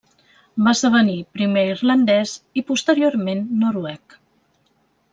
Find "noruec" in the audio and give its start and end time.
3.65-4.21